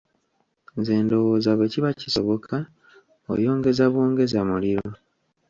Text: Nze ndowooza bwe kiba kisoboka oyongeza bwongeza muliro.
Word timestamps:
Nze 0.77 0.93
ndowooza 1.05 1.51
bwe 1.57 1.67
kiba 1.71 1.89
kisoboka 1.99 2.55
oyongeza 3.33 3.83
bwongeza 3.91 4.39
muliro. 4.49 4.89